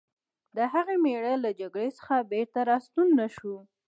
[0.55, 3.55] د هغې مېړه له جګړې څخه بېرته راستون نه شو